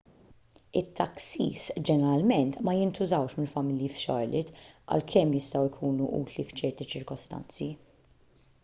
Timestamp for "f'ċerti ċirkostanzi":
6.51-7.71